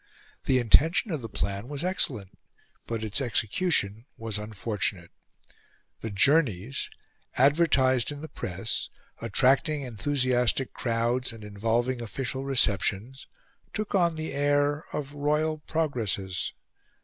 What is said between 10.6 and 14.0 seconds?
crowds, and involving official receptions, took